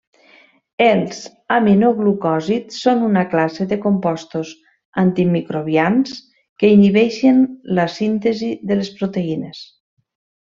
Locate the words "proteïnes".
9.03-9.63